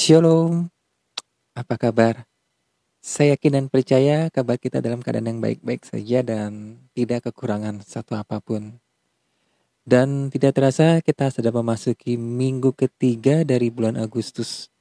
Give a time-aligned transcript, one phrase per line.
[0.00, 0.72] Shalom,
[1.52, 2.24] apa kabar?
[3.04, 8.16] Saya yakin dan percaya kabar kita dalam keadaan yang baik-baik saja dan tidak kekurangan satu
[8.16, 8.80] apa pun.
[9.84, 14.72] Dan tidak terasa kita sudah memasuki minggu ketiga dari bulan Agustus.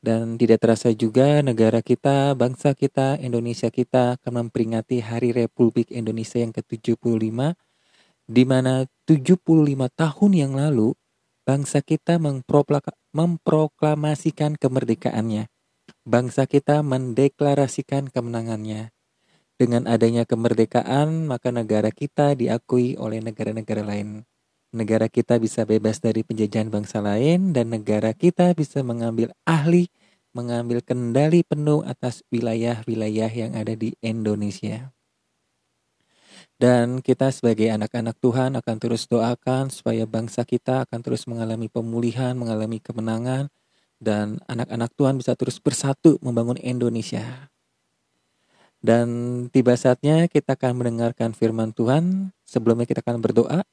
[0.00, 6.40] Dan tidak terasa juga negara kita, bangsa kita, Indonesia kita akan memperingati Hari Republik Indonesia
[6.40, 7.52] yang ke-75
[8.24, 9.44] di mana 75
[9.92, 10.96] tahun yang lalu
[11.44, 13.03] bangsa kita memproklamasikan
[14.58, 15.46] kemerdekaannya.
[16.02, 18.90] Bangsa kita mendeklarasikan kemenangannya.
[19.54, 24.26] Dengan adanya kemerdekaan, maka negara kita diakui oleh negara-negara lain.
[24.74, 29.86] Negara kita bisa bebas dari penjajahan bangsa lain dan negara kita bisa mengambil ahli,
[30.34, 34.93] mengambil kendali penuh atas wilayah-wilayah yang ada di Indonesia.
[36.54, 42.38] Dan kita sebagai anak-anak Tuhan akan terus doakan supaya bangsa kita akan terus mengalami pemulihan,
[42.38, 43.50] mengalami kemenangan,
[43.98, 47.50] dan anak-anak Tuhan bisa terus bersatu membangun Indonesia.
[48.84, 49.08] Dan
[49.48, 52.36] tiba saatnya kita akan mendengarkan firman Tuhan.
[52.44, 53.64] Sebelumnya kita akan berdoa.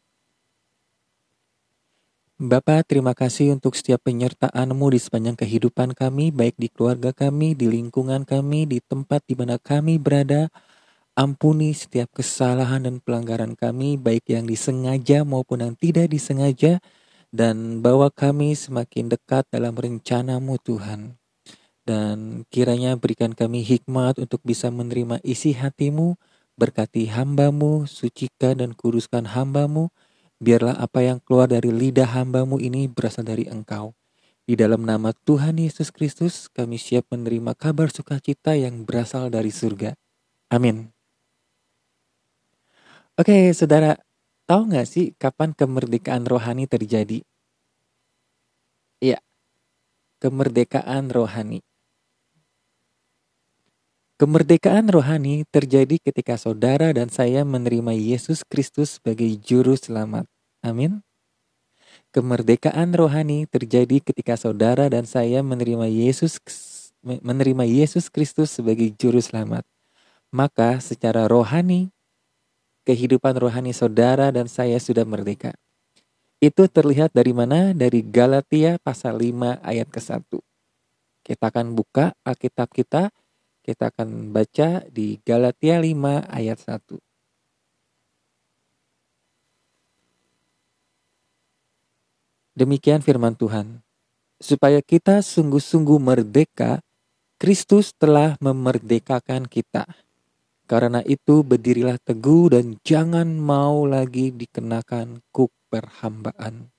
[2.41, 7.69] Bapak, terima kasih untuk setiap penyertaan-Mu di sepanjang kehidupan kami, baik di keluarga kami, di
[7.69, 10.49] lingkungan kami, di tempat di mana kami berada,
[11.11, 16.79] Ampuni setiap kesalahan dan pelanggaran kami, baik yang disengaja maupun yang tidak disengaja,
[17.35, 21.19] dan bawa kami semakin dekat dalam rencanamu Tuhan.
[21.83, 26.15] Dan kiranya berikan kami hikmat untuk bisa menerima isi hatimu,
[26.55, 29.91] berkati hambamu, sucikan dan kuduskan hambamu,
[30.39, 33.91] biarlah apa yang keluar dari lidah hambamu ini berasal dari engkau.
[34.47, 39.91] Di dalam nama Tuhan Yesus Kristus, kami siap menerima kabar sukacita yang berasal dari surga.
[40.47, 41.00] Amin.
[43.19, 43.99] Oke, saudara,
[44.47, 47.19] tahu nggak sih kapan kemerdekaan rohani terjadi?
[49.03, 49.19] Iya,
[50.23, 51.59] kemerdekaan rohani.
[54.15, 60.29] Kemerdekaan rohani terjadi ketika saudara dan saya menerima Yesus Kristus sebagai Juru Selamat.
[60.63, 61.03] Amin.
[62.15, 66.39] Kemerdekaan rohani terjadi ketika saudara dan saya menerima Yesus
[67.03, 69.67] menerima Yesus Kristus sebagai Juru Selamat.
[70.31, 71.91] Maka secara rohani
[72.87, 75.53] kehidupan rohani saudara dan saya sudah merdeka.
[76.41, 77.69] Itu terlihat dari mana?
[77.77, 80.41] Dari Galatia pasal 5 ayat ke-1.
[81.21, 83.13] Kita akan buka Alkitab kita,
[83.61, 86.97] kita akan baca di Galatia 5 ayat 1.
[92.57, 93.79] Demikian firman Tuhan.
[94.41, 96.81] Supaya kita sungguh-sungguh merdeka,
[97.37, 99.85] Kristus telah memerdekakan kita.
[100.71, 106.71] Karena itu berdirilah teguh dan jangan mau lagi dikenakan kuk perhambaan.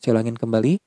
[0.00, 0.80] Saya ulangin kembali.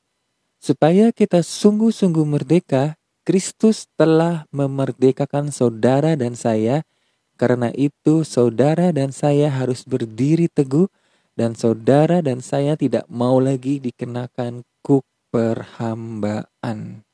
[0.57, 6.81] Supaya kita sungguh-sungguh merdeka, Kristus telah memerdekakan saudara dan saya.
[7.37, 10.89] Karena itu saudara dan saya harus berdiri teguh
[11.37, 17.05] dan saudara dan saya tidak mau lagi dikenakan kuk perhambaan.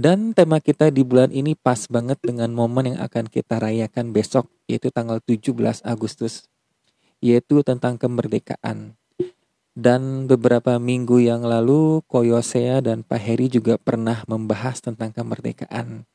[0.00, 4.48] Dan tema kita di bulan ini pas banget dengan momen yang akan kita rayakan besok,
[4.64, 5.52] yaitu tanggal 17
[5.84, 6.48] Agustus,
[7.20, 8.96] yaitu tentang kemerdekaan.
[9.76, 16.08] Dan beberapa minggu yang lalu, Koyosea dan Pak Heri juga pernah membahas tentang kemerdekaan.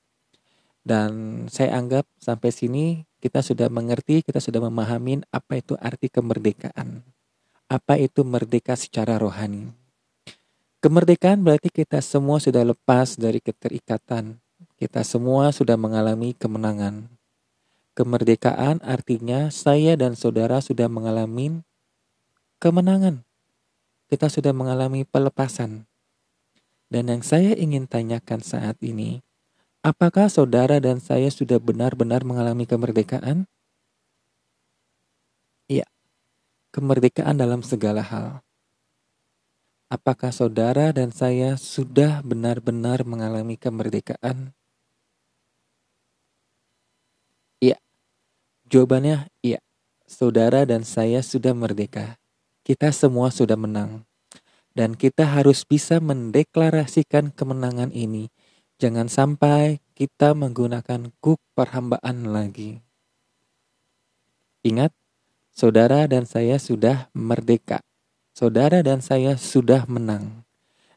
[0.82, 7.06] Dan saya anggap sampai sini kita sudah mengerti, kita sudah memahami apa itu arti kemerdekaan.
[7.70, 9.85] Apa itu merdeka secara rohani.
[10.86, 14.38] Kemerdekaan berarti kita semua sudah lepas dari keterikatan.
[14.78, 17.10] Kita semua sudah mengalami kemenangan.
[17.98, 21.66] Kemerdekaan artinya saya dan saudara sudah mengalami
[22.62, 23.26] kemenangan.
[24.14, 25.90] Kita sudah mengalami pelepasan.
[26.94, 29.26] Dan yang saya ingin tanyakan saat ini,
[29.82, 33.50] apakah saudara dan saya sudah benar-benar mengalami kemerdekaan?
[35.66, 35.90] Iya,
[36.70, 38.46] kemerdekaan dalam segala hal.
[39.86, 44.50] Apakah saudara dan saya sudah benar-benar mengalami kemerdekaan?
[47.62, 47.78] Iya.
[48.66, 49.62] Jawabannya iya.
[50.10, 52.18] Saudara dan saya sudah merdeka.
[52.66, 54.10] Kita semua sudah menang.
[54.74, 58.34] Dan kita harus bisa mendeklarasikan kemenangan ini.
[58.82, 62.82] Jangan sampai kita menggunakan kuk perhambaan lagi.
[64.66, 64.90] Ingat,
[65.54, 67.86] saudara dan saya sudah merdeka
[68.36, 70.44] saudara dan saya sudah menang.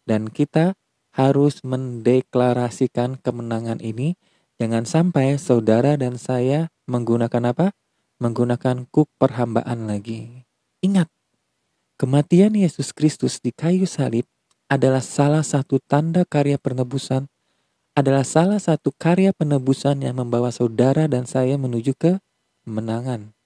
[0.02, 0.74] Dan kita
[1.14, 4.18] harus mendeklarasikan kemenangan ini.
[4.58, 7.70] Jangan sampai saudara dan saya menggunakan apa?
[8.18, 10.42] Menggunakan kuk perhambaan lagi.
[10.82, 11.06] Ingat,
[11.94, 14.26] kematian Yesus Kristus di kayu salib
[14.66, 17.30] adalah salah satu tanda karya penebusan,
[17.94, 22.18] adalah salah satu karya penebusan yang membawa saudara dan saya menuju ke
[22.66, 23.37] menangan.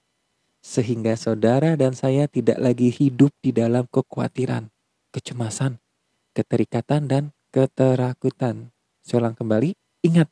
[0.63, 4.71] Sehingga saudara dan saya tidak lagi hidup di dalam kekhawatiran,
[5.11, 5.83] kecemasan,
[6.31, 8.71] keterikatan, dan keterakutan.
[9.11, 9.75] Ulang kembali,
[10.07, 10.31] ingat,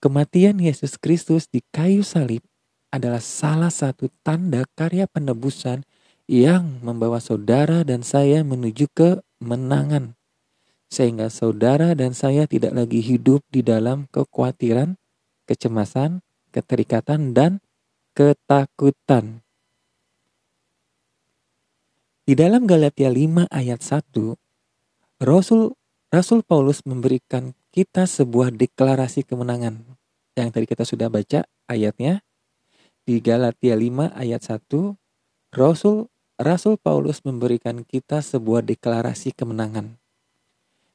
[0.00, 2.40] kematian Yesus Kristus di kayu salib
[2.88, 5.84] adalah salah satu tanda karya penebusan
[6.24, 10.16] yang membawa saudara dan saya menuju ke menangan.
[10.90, 14.98] Sehingga saudara dan saya tidak lagi hidup di dalam kekhawatiran,
[15.46, 17.62] kecemasan, keterikatan, dan
[18.16, 19.44] ketakutan.
[22.30, 24.14] Di dalam Galatia 5 ayat 1,
[25.18, 25.74] Rasul
[26.14, 29.82] Rasul Paulus memberikan kita sebuah deklarasi kemenangan.
[30.38, 32.22] Yang tadi kita sudah baca ayatnya
[33.02, 34.62] di Galatia 5 ayat 1,
[35.58, 36.06] Rasul
[36.38, 39.98] Rasul Paulus memberikan kita sebuah deklarasi kemenangan.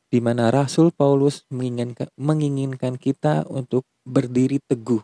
[0.08, 5.04] Di mana Rasul Paulus menginginkan, menginginkan kita untuk berdiri teguh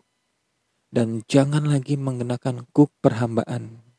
[0.88, 3.91] dan jangan lagi mengenakan kuk perhambaan.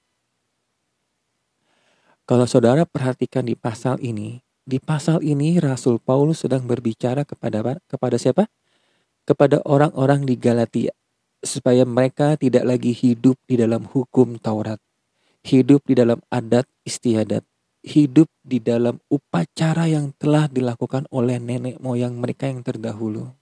[2.24, 8.16] Kalau saudara perhatikan di pasal ini, di pasal ini Rasul Paulus sedang berbicara kepada kepada
[8.16, 8.48] siapa?
[9.28, 10.96] Kepada orang-orang di Galatia
[11.44, 14.80] supaya mereka tidak lagi hidup di dalam hukum Taurat,
[15.44, 17.44] hidup di dalam adat istiadat,
[17.84, 23.36] hidup di dalam upacara yang telah dilakukan oleh nenek moyang mereka yang terdahulu.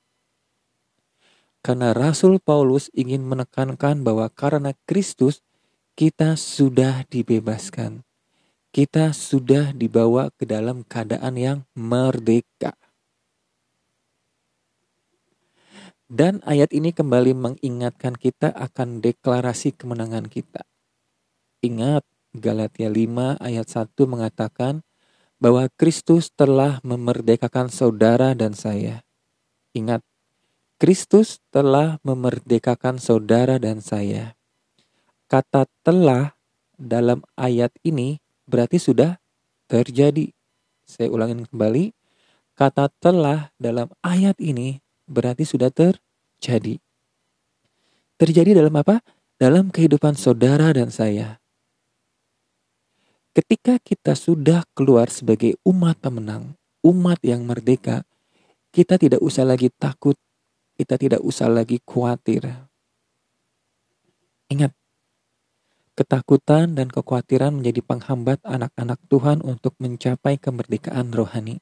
[1.61, 5.45] Karena Rasul Paulus ingin menekankan bahwa karena Kristus
[5.93, 8.01] kita sudah dibebaskan.
[8.71, 12.71] Kita sudah dibawa ke dalam keadaan yang merdeka.
[16.07, 20.63] Dan ayat ini kembali mengingatkan kita akan deklarasi kemenangan kita.
[21.59, 24.87] Ingat, Galatia 5 ayat 1 mengatakan
[25.35, 29.03] bahwa Kristus telah memerdekakan saudara dan saya.
[29.75, 29.99] Ingat,
[30.79, 34.39] Kristus telah memerdekakan saudara dan saya.
[35.27, 36.39] Kata telah
[36.79, 39.17] dalam ayat ini berarti sudah
[39.71, 40.31] terjadi.
[40.85, 41.95] Saya ulangin kembali.
[42.57, 46.77] Kata telah dalam ayat ini berarti sudah terjadi.
[48.19, 49.01] Terjadi dalam apa?
[49.41, 51.41] Dalam kehidupan saudara dan saya.
[53.31, 56.53] Ketika kita sudah keluar sebagai umat pemenang,
[56.83, 58.03] umat yang merdeka,
[58.75, 60.19] kita tidak usah lagi takut,
[60.75, 62.43] kita tidak usah lagi khawatir.
[64.51, 64.75] Ingat,
[66.01, 71.61] ketakutan dan kekhawatiran menjadi penghambat anak-anak Tuhan untuk mencapai kemerdekaan rohani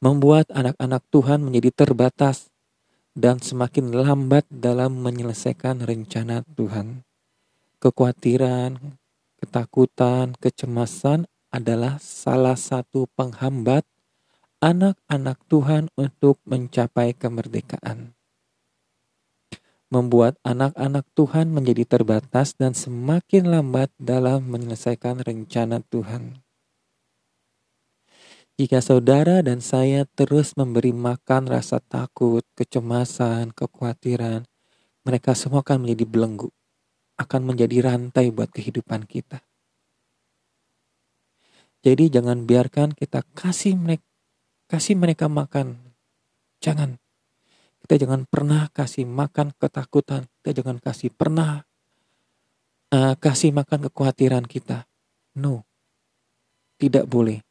[0.00, 2.52] membuat anak-anak Tuhan menjadi terbatas
[3.16, 7.00] dan semakin lambat dalam menyelesaikan rencana Tuhan.
[7.80, 8.76] Kekhawatiran,
[9.40, 13.88] ketakutan, kecemasan adalah salah satu penghambat
[14.60, 18.15] anak-anak Tuhan untuk mencapai kemerdekaan.
[19.86, 26.42] Membuat anak-anak Tuhan menjadi terbatas dan semakin lambat dalam menyelesaikan rencana Tuhan.
[28.56, 34.48] Jika saudara dan saya terus memberi makan rasa takut, kecemasan, kekhawatiran,
[35.06, 36.50] mereka semua akan menjadi belenggu,
[37.20, 39.44] akan menjadi rantai buat kehidupan kita.
[41.86, 44.02] Jadi jangan biarkan kita kasih mereka
[44.66, 45.94] kasih mereka makan.
[46.58, 47.05] Jangan.
[47.86, 50.26] Kita jangan pernah kasih makan ketakutan.
[50.42, 51.62] Kita jangan kasih pernah
[52.90, 54.90] uh, kasih makan kekhawatiran kita.
[55.38, 55.62] No.
[56.82, 57.46] Tidak boleh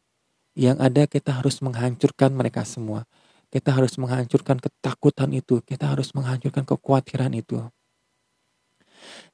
[0.59, 3.07] yang ada kita harus menghancurkan mereka semua.
[3.47, 5.63] Kita harus menghancurkan ketakutan itu.
[5.63, 7.63] Kita harus menghancurkan kekhawatiran itu.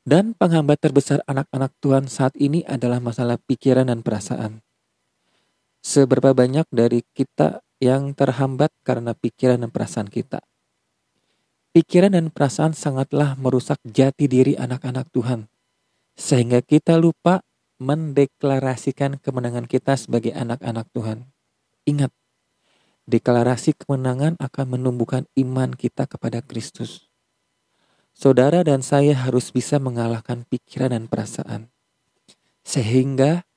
[0.06, 4.62] Dan penghambat terbesar anak-anak Tuhan saat ini adalah masalah pikiran dan perasaan.
[5.82, 10.46] Seberapa banyak dari kita yang terhambat karena pikiran dan perasaan kita.
[11.72, 15.48] Pikiran dan perasaan sangatlah merusak jati diri anak-anak Tuhan.
[16.20, 17.48] Sehingga kita lupa
[17.80, 21.32] mendeklarasikan kemenangan kita sebagai anak-anak Tuhan.
[21.88, 22.12] Ingat,
[23.08, 27.08] deklarasi kemenangan akan menumbuhkan iman kita kepada Kristus.
[28.12, 31.72] Saudara dan saya harus bisa mengalahkan pikiran dan perasaan.
[32.68, 33.48] Sehingga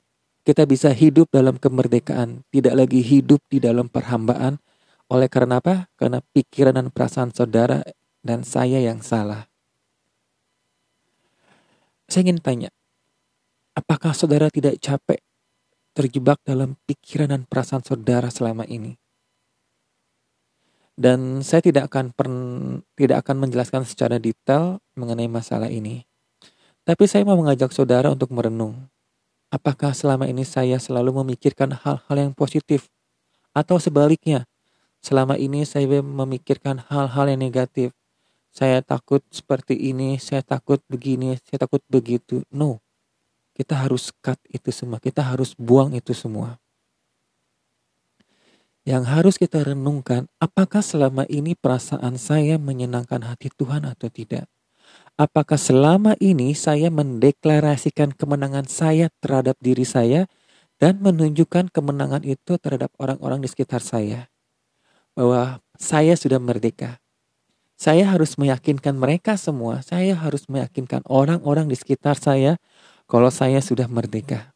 [0.47, 4.62] kita bisa hidup dalam kemerdekaan, tidak lagi hidup di dalam perhambaan.
[5.11, 5.90] Oleh karena apa?
[5.99, 7.83] Karena pikiran dan perasaan saudara
[8.25, 9.47] dan saya yang salah.
[12.09, 12.71] Saya ingin tanya,
[13.75, 15.19] Apakah saudara tidak capek
[15.99, 18.95] terjebak dalam pikiran dan perasaan saudara selama ini?
[20.95, 22.31] Dan saya tidak akan per,
[22.95, 26.07] tidak akan menjelaskan secara detail mengenai masalah ini.
[26.87, 28.78] Tapi saya mau mengajak saudara untuk merenung.
[29.50, 32.87] Apakah selama ini saya selalu memikirkan hal-hal yang positif
[33.54, 34.47] Atau sebaliknya,
[34.99, 37.90] selama ini saya memikirkan hal-hal yang negatif.
[38.55, 42.47] Saya takut seperti ini, saya takut begini, saya takut begitu.
[42.55, 42.79] No,
[43.59, 46.63] kita harus cut itu semua, kita harus buang itu semua.
[48.87, 54.47] Yang harus kita renungkan, apakah selama ini perasaan saya menyenangkan hati Tuhan atau tidak?
[55.19, 60.31] Apakah selama ini saya mendeklarasikan kemenangan saya terhadap diri saya
[60.79, 64.31] dan menunjukkan kemenangan itu terhadap orang-orang di sekitar saya?
[65.19, 67.04] Bahwa saya sudah merdeka.
[67.75, 72.57] Saya harus meyakinkan mereka semua, saya harus meyakinkan orang-orang di sekitar saya
[73.11, 74.54] kalau saya sudah merdeka.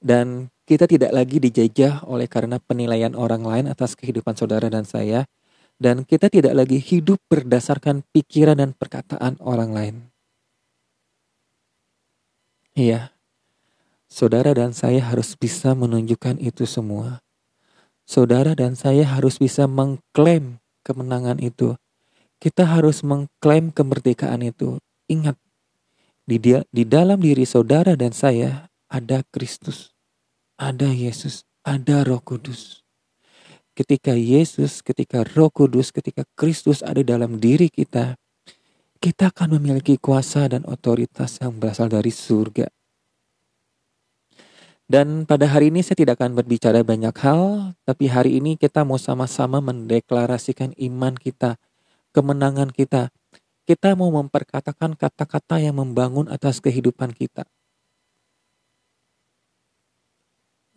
[0.00, 5.28] Dan kita tidak lagi dijajah oleh karena penilaian orang lain atas kehidupan saudara dan saya,
[5.78, 9.96] dan kita tidak lagi hidup berdasarkan pikiran dan perkataan orang lain.
[12.78, 13.10] Iya,
[14.06, 17.22] saudara dan saya harus bisa menunjukkan itu semua.
[18.08, 21.76] Saudara dan saya harus bisa mengklaim kemenangan itu.
[22.40, 24.80] Kita harus mengklaim kemerdekaan itu.
[25.12, 25.36] Ingat,
[26.24, 29.92] di, dia, di dalam diri saudara dan saya ada Kristus,
[30.56, 32.88] ada Yesus, ada Roh Kudus
[33.78, 38.18] ketika Yesus, ketika Roh Kudus, ketika Kristus ada dalam diri kita,
[38.98, 42.66] kita akan memiliki kuasa dan otoritas yang berasal dari surga.
[44.88, 48.96] Dan pada hari ini saya tidak akan berbicara banyak hal, tapi hari ini kita mau
[48.96, 51.60] sama-sama mendeklarasikan iman kita,
[52.16, 53.12] kemenangan kita.
[53.68, 57.44] Kita mau memperkatakan kata-kata yang membangun atas kehidupan kita.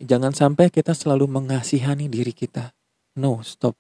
[0.03, 2.75] Jangan sampai kita selalu mengasihani diri kita.
[3.15, 3.80] No, stop.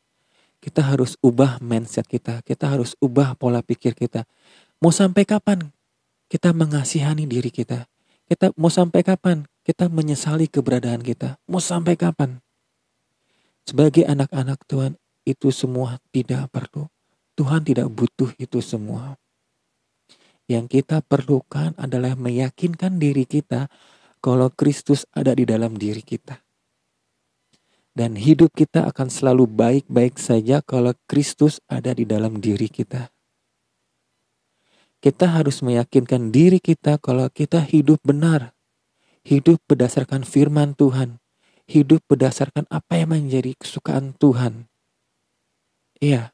[0.63, 2.39] Kita harus ubah mindset kita.
[2.47, 4.23] Kita harus ubah pola pikir kita.
[4.79, 5.75] Mau sampai kapan
[6.31, 7.83] kita mengasihani diri kita?
[8.31, 11.37] Kita mau sampai kapan kita menyesali keberadaan kita?
[11.45, 12.41] Mau sampai kapan?
[13.65, 16.89] Sebagai anak-anak Tuhan, itu semua tidak perlu.
[17.37, 19.17] Tuhan tidak butuh itu semua.
[20.49, 23.71] Yang kita perlukan adalah meyakinkan diri kita
[24.19, 26.41] kalau Kristus ada di dalam diri kita.
[27.91, 33.11] Dan hidup kita akan selalu baik-baik saja kalau Kristus ada di dalam diri kita.
[35.01, 38.53] Kita harus meyakinkan diri kita kalau kita hidup benar.
[39.21, 41.21] Hidup berdasarkan firman Tuhan.
[41.69, 44.65] Hidup berdasarkan apa yang menjadi kesukaan Tuhan.
[46.01, 46.33] Iya,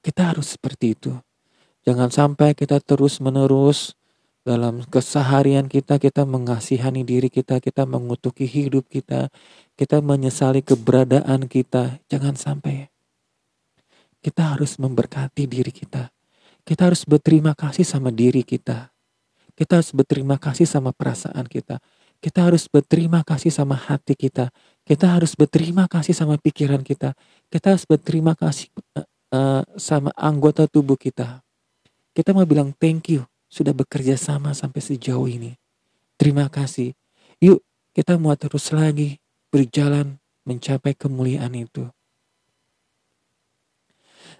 [0.00, 1.12] kita harus seperti itu.
[1.82, 3.98] Jangan sampai kita terus-menerus
[4.46, 9.28] dalam keseharian kita, kita mengasihani diri kita, kita mengutuki hidup kita,
[9.76, 12.00] kita menyesali keberadaan kita.
[12.08, 12.88] Jangan sampai
[14.20, 16.12] kita harus memberkati diri kita.
[16.64, 18.92] Kita harus berterima kasih sama diri kita.
[19.56, 21.80] Kita harus berterima kasih sama perasaan kita.
[22.20, 24.52] Kita harus berterima kasih sama hati kita.
[24.84, 27.16] Kita harus berterima kasih sama pikiran kita.
[27.48, 31.40] Kita harus berterima kasih uh, uh, sama anggota tubuh kita.
[32.12, 35.56] Kita mau bilang thank you sudah bekerja sama sampai sejauh ini.
[36.20, 36.92] Terima kasih.
[37.40, 37.64] Yuk
[37.96, 39.16] kita mau terus lagi
[39.48, 41.88] berjalan mencapai kemuliaan itu.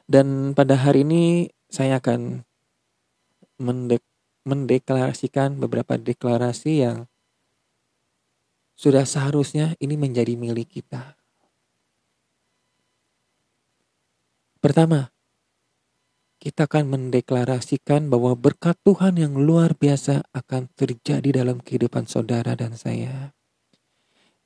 [0.05, 2.45] Dan pada hari ini saya akan
[3.57, 4.05] mendek
[4.45, 7.07] mendeklarasikan beberapa deklarasi yang
[8.81, 11.21] sudah seharusnya ini menjadi milik kita.
[14.65, 15.13] Pertama,
[16.41, 22.73] kita akan mendeklarasikan bahwa berkat Tuhan yang luar biasa akan terjadi dalam kehidupan saudara dan
[22.73, 23.37] saya.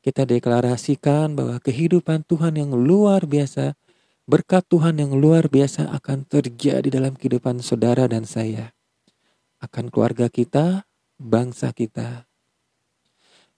[0.02, 3.78] Kita deklarasikan bahwa kehidupan Tuhan yang luar biasa,
[4.26, 8.74] berkat Tuhan yang luar biasa akan terjadi dalam kehidupan saudara dan saya.
[9.62, 10.90] Akan keluarga kita,
[11.22, 12.26] bangsa kita.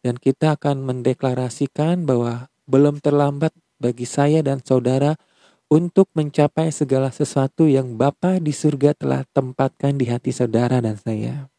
[0.07, 3.51] Dan kita akan mendeklarasikan bahwa belum terlambat
[3.83, 5.19] bagi saya dan saudara
[5.67, 11.51] untuk mencapai segala sesuatu yang Bapa di surga telah tempatkan di hati saudara dan saya.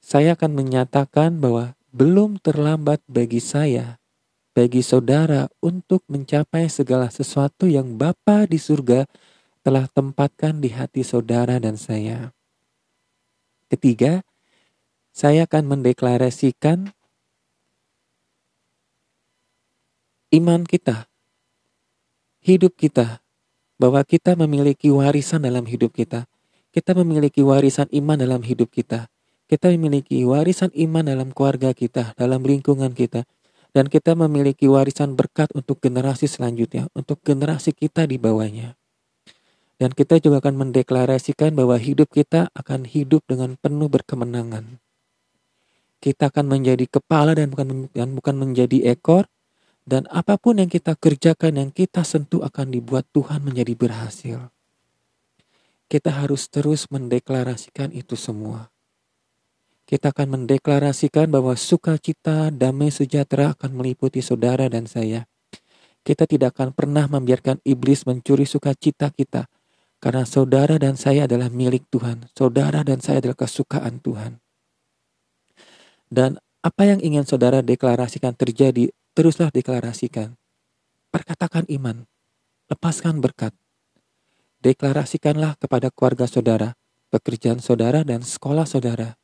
[0.00, 4.00] Saya akan menyatakan bahwa belum terlambat bagi saya,
[4.56, 9.04] bagi saudara untuk mencapai segala sesuatu yang Bapa di surga
[9.60, 12.32] telah tempatkan di hati saudara dan saya.
[13.68, 14.24] Ketiga,
[15.14, 16.90] saya akan mendeklarasikan
[20.34, 21.06] iman kita
[22.44, 23.24] hidup kita,
[23.80, 26.28] bahwa kita memiliki warisan dalam hidup kita.
[26.68, 29.08] Kita memiliki warisan iman dalam hidup kita.
[29.48, 33.24] Kita memiliki warisan iman dalam keluarga kita, dalam lingkungan kita.
[33.74, 38.76] Dan kita memiliki warisan berkat untuk generasi selanjutnya, untuk generasi kita di bawahnya.
[39.80, 44.83] Dan kita juga akan mendeklarasikan bahwa hidup kita akan hidup dengan penuh berkemenangan.
[46.04, 49.24] Kita akan menjadi kepala dan bukan dan bukan menjadi ekor,
[49.84, 54.48] Dan apa pun yang kita kerjakan, yang kita sentuh akan dibuat Tuhan menjadi berhasil.
[55.92, 58.72] Kita harus terus mendeklarasikan itu semua.
[59.84, 65.28] Kita akan mendeklarasikan bahwa sukacita, damai sejahtera akan meliputi saudara dan saya.
[66.00, 69.52] Kita tidak akan pernah membiarkan iblis mencuri sukacita kita,
[70.00, 72.32] karena saudara dan saya adalah milik Tuhan.
[72.32, 74.43] Saudara dan saya adalah kesukaan Tuhan.
[76.10, 80.34] Dan apa yang ingin saudara deklarasikan terjadi, teruslah deklarasikan.
[81.12, 82.08] Perkatakan iman,
[82.66, 83.54] lepaskan berkat.
[84.64, 86.74] Deklarasikanlah kepada keluarga saudara,
[87.12, 89.14] pekerjaan saudara, dan sekolah saudara,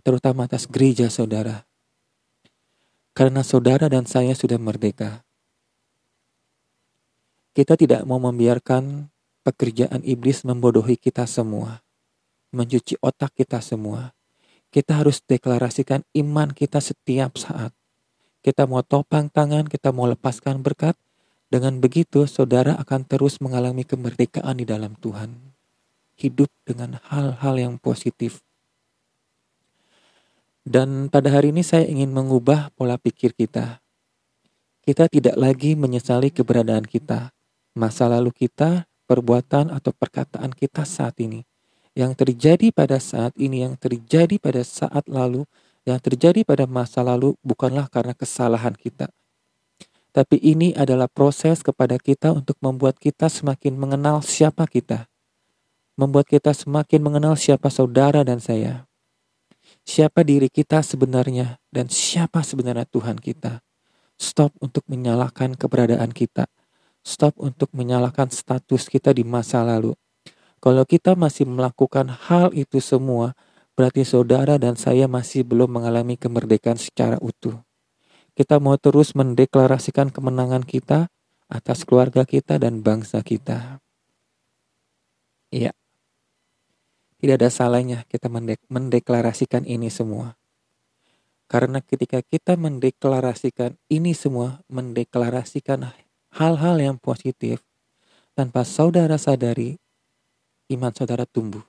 [0.00, 1.68] terutama atas gereja saudara.
[3.12, 5.26] Karena saudara dan saya sudah merdeka.
[7.52, 9.12] Kita tidak mau membiarkan
[9.44, 11.84] pekerjaan iblis membodohi kita semua,
[12.56, 14.15] mencuci otak kita semua,
[14.76, 17.72] kita harus deklarasikan iman kita setiap saat.
[18.44, 20.92] Kita mau topang tangan, kita mau lepaskan berkat.
[21.48, 25.32] Dengan begitu, saudara akan terus mengalami kemerdekaan di dalam Tuhan.
[26.20, 28.44] Hidup dengan hal-hal yang positif.
[30.60, 33.80] Dan pada hari ini saya ingin mengubah pola pikir kita.
[34.84, 37.32] Kita tidak lagi menyesali keberadaan kita,
[37.72, 41.48] masa lalu kita, perbuatan atau perkataan kita saat ini
[41.96, 45.48] yang terjadi pada saat ini, yang terjadi pada saat lalu,
[45.88, 49.08] yang terjadi pada masa lalu bukanlah karena kesalahan kita.
[50.12, 55.08] Tapi ini adalah proses kepada kita untuk membuat kita semakin mengenal siapa kita.
[55.96, 58.84] Membuat kita semakin mengenal siapa saudara dan saya.
[59.88, 63.64] Siapa diri kita sebenarnya dan siapa sebenarnya Tuhan kita.
[64.20, 66.44] Stop untuk menyalahkan keberadaan kita.
[67.00, 69.96] Stop untuk menyalahkan status kita di masa lalu
[70.66, 73.38] kalau kita masih melakukan hal itu semua,
[73.78, 77.62] berarti saudara dan saya masih belum mengalami kemerdekaan secara utuh.
[78.34, 81.06] Kita mau terus mendeklarasikan kemenangan kita
[81.46, 83.78] atas keluarga kita dan bangsa kita.
[85.54, 85.70] Iya.
[87.22, 90.34] Tidak ada salahnya kita mendek mendeklarasikan ini semua.
[91.46, 95.94] Karena ketika kita mendeklarasikan ini semua, mendeklarasikan
[96.34, 97.62] hal-hal yang positif,
[98.34, 99.78] tanpa saudara sadari,
[100.72, 101.62] iman saudara tumbuh.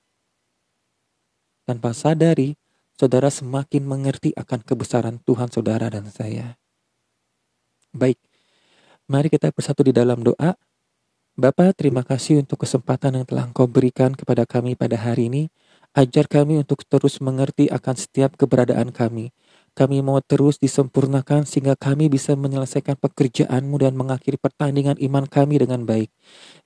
[1.67, 2.55] Tanpa sadari,
[2.95, 6.55] saudara semakin mengerti akan kebesaran Tuhan saudara dan saya.
[7.93, 8.17] Baik,
[9.05, 10.57] mari kita bersatu di dalam doa.
[11.37, 15.43] Bapa, terima kasih untuk kesempatan yang telah Engkau berikan kepada kami pada hari ini.
[15.93, 19.29] Ajar kami untuk terus mengerti akan setiap keberadaan kami.
[19.77, 25.85] Kami mau terus disempurnakan sehingga kami bisa menyelesaikan pekerjaanmu dan mengakhiri pertandingan iman kami dengan
[25.85, 26.09] baik.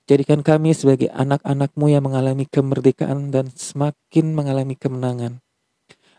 [0.08, 5.44] Jadikan kami sebagai anak-anakmu yang mengalami kemerdekaan dan semakin mengalami kemenangan.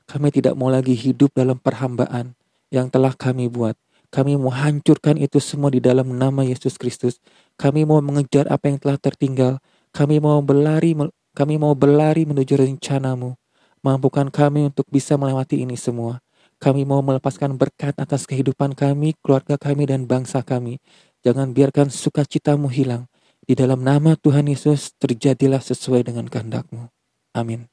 [0.06, 2.38] Kami tidak mau lagi hidup dalam perhambaan
[2.69, 3.73] yang telah kami buat.
[4.13, 7.17] Kami mau hancurkan itu semua di dalam nama Yesus Kristus.
[7.58, 9.58] Kami mau mengejar apa yang telah tertinggal.
[9.89, 10.93] Kami mau berlari,
[11.34, 13.34] kami mau berlari menuju rencanamu.
[13.82, 16.22] Mampukan kami untuk bisa melewati ini semua.
[16.63, 20.80] Kami mau melepaskan berkat atas kehidupan kami, keluarga kami, dan bangsa kami.
[21.19, 23.12] Jangan biarkan sukacitamu hilang.
[23.43, 26.88] Di dalam nama Tuhan Yesus terjadilah sesuai dengan kehendakmu.
[27.36, 27.72] Amin.